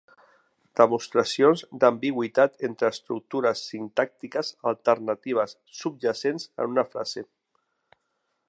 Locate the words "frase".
6.95-7.29